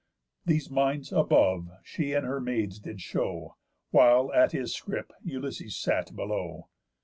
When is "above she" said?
1.11-2.13